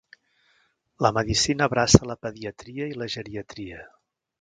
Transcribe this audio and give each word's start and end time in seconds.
La 1.05 1.11
medicina 1.17 1.67
abraça 1.69 2.09
la 2.13 2.17
pediatria 2.25 2.91
i 2.95 3.01
la 3.03 3.13
geriatria. 3.19 3.89